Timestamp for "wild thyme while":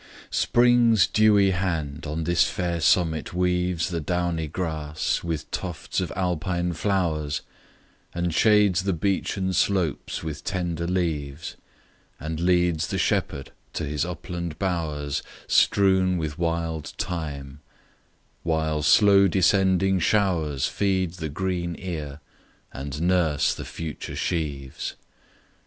16.39-18.81